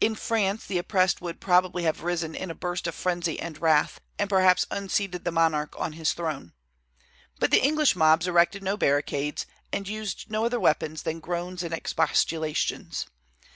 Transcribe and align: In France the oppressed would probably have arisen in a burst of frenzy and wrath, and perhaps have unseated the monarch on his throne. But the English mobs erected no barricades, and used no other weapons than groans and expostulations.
In 0.00 0.16
France 0.16 0.66
the 0.66 0.78
oppressed 0.78 1.20
would 1.22 1.40
probably 1.40 1.84
have 1.84 2.04
arisen 2.04 2.34
in 2.34 2.50
a 2.50 2.56
burst 2.56 2.88
of 2.88 2.94
frenzy 2.96 3.38
and 3.38 3.62
wrath, 3.62 4.00
and 4.18 4.28
perhaps 4.28 4.66
have 4.68 4.76
unseated 4.76 5.22
the 5.24 5.30
monarch 5.30 5.76
on 5.78 5.92
his 5.92 6.12
throne. 6.12 6.54
But 7.38 7.52
the 7.52 7.62
English 7.62 7.94
mobs 7.94 8.26
erected 8.26 8.64
no 8.64 8.76
barricades, 8.76 9.46
and 9.72 9.86
used 9.86 10.28
no 10.28 10.44
other 10.44 10.58
weapons 10.58 11.04
than 11.04 11.20
groans 11.20 11.62
and 11.62 11.72
expostulations. 11.72 13.06